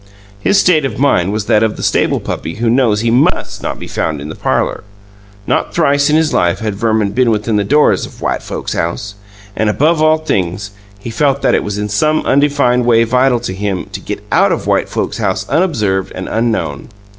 His 0.39 0.59
state 0.59 0.83
of 0.83 0.97
mind 0.97 1.31
was 1.31 1.45
that 1.45 1.61
of 1.61 1.75
the 1.77 1.83
stable 1.83 2.19
puppy 2.19 2.55
who 2.55 2.71
knows 2.71 3.01
he 3.01 3.11
MUST 3.11 3.61
not 3.61 3.77
be 3.77 3.85
found 3.87 4.19
in 4.19 4.29
the 4.29 4.35
parlour. 4.35 4.83
Not 5.45 5.75
thrice 5.75 6.09
in 6.09 6.15
his 6.15 6.33
life 6.33 6.57
had 6.57 6.73
Verman 6.73 7.11
been 7.11 7.29
within 7.29 7.55
the 7.55 7.63
doors 7.63 8.07
of 8.07 8.19
White 8.19 8.41
Folks' 8.41 8.73
House, 8.73 9.13
and, 9.55 9.69
above 9.69 10.01
all 10.01 10.17
things, 10.17 10.71
he 10.97 11.11
felt 11.11 11.43
that 11.43 11.53
it 11.53 11.63
was 11.63 11.77
in 11.77 11.87
some 11.87 12.21
undefined 12.25 12.83
way 12.87 13.03
vital 13.03 13.39
to 13.41 13.53
him 13.53 13.89
to 13.91 13.99
get 13.99 14.23
out 14.31 14.51
of 14.51 14.65
White 14.65 14.89
Folks' 14.89 15.19
House 15.19 15.47
unobserved 15.49 16.11
and 16.15 16.27
unknown. 16.27 16.89